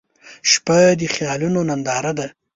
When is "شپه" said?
0.51-0.77